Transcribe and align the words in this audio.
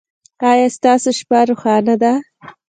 ایا 0.49 0.67
ستاسو 0.77 1.09
شپه 1.17 1.39
روښانه 1.49 1.95
ده؟ 2.01 2.13